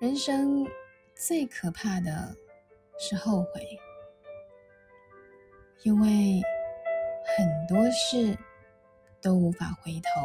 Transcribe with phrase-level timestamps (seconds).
[0.00, 0.64] 人生
[1.16, 2.32] 最可怕的
[3.00, 3.60] 是后悔，
[5.82, 6.40] 因为
[7.36, 8.38] 很多事
[9.20, 10.20] 都无法回头。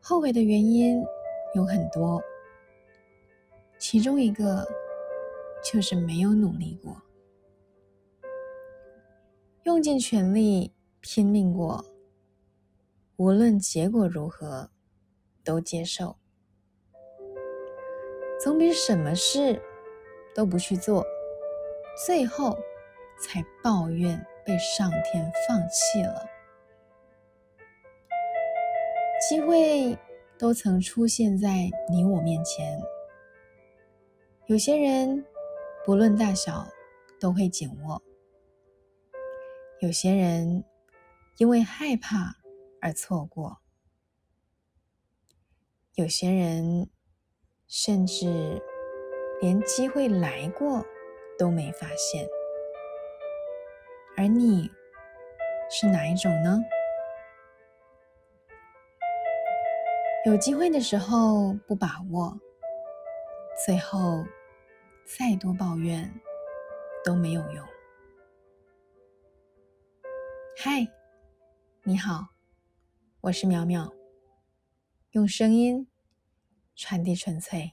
[0.00, 1.00] 后悔的原因
[1.54, 2.20] 有很多，
[3.78, 4.66] 其中一个
[5.62, 7.00] 就是没有努力过，
[9.62, 11.84] 用尽全力拼命过，
[13.18, 14.68] 无论结果如何，
[15.44, 16.18] 都接受。
[18.44, 19.58] 总比什么事
[20.34, 21.02] 都不去做，
[22.06, 22.58] 最后
[23.18, 26.28] 才抱怨被上天放弃了。
[29.26, 29.98] 机会
[30.38, 32.78] 都曾出现在你我面前，
[34.44, 35.24] 有些人
[35.86, 36.68] 不论大小
[37.18, 38.02] 都会紧握，
[39.80, 40.62] 有些人
[41.38, 42.36] 因为害怕
[42.82, 43.56] 而错过，
[45.94, 46.90] 有些人。
[47.76, 48.62] 甚至
[49.40, 50.86] 连机会来过
[51.36, 52.24] 都没发现，
[54.16, 54.70] 而你
[55.68, 56.62] 是哪一种呢？
[60.24, 62.38] 有机会的时候不把握，
[63.66, 64.24] 最后
[65.04, 66.08] 再多抱怨
[67.04, 67.66] 都没有用。
[70.56, 70.86] 嗨，
[71.82, 72.28] 你好，
[73.22, 73.92] 我是苗苗，
[75.10, 75.88] 用声音。
[76.76, 77.72] 传递纯粹。